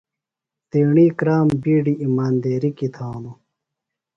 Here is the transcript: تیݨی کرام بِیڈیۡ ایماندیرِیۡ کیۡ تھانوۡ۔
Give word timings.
تیݨی 0.69 1.07
کرام 1.19 1.47
بِیڈیۡ 1.61 1.99
ایماندیرِیۡ 2.03 2.75
کیۡ 2.77 2.91
تھانوۡ۔ 2.95 3.37